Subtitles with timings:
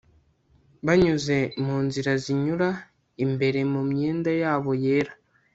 [0.85, 2.69] banyuze munzira zinyura
[3.25, 5.13] imbere mumyenda yabo yera